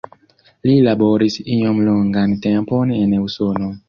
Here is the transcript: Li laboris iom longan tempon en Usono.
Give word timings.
Li 0.69 0.77
laboris 0.85 1.35
iom 1.57 1.81
longan 1.89 2.33
tempon 2.47 2.95
en 2.97 3.15
Usono. 3.25 3.71